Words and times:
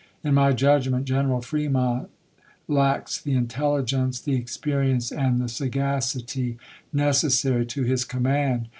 In 0.23 0.33
my 0.33 0.51
judgment 0.51 1.05
General 1.05 1.41
Fremont 1.41 2.09
lacks 2.67 3.21
the 3.21 3.33
intelligence, 3.33 4.19
the 4.19 4.33
experience, 4.33 5.11
and 5.11 5.39
the 5.39 5.47
sagacity 5.47 6.57
necessary 6.91 7.67
to 7.67 7.83
his 7.83 8.03
command. 8.03 8.67